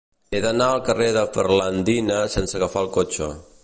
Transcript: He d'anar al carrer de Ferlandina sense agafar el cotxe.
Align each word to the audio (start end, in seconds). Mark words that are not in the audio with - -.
He 0.31 0.39
d'anar 0.45 0.69
al 0.77 0.81
carrer 0.87 1.11
de 1.19 1.27
Ferlandina 1.37 2.21
sense 2.39 2.61
agafar 2.63 2.87
el 2.89 2.95
cotxe. 3.01 3.35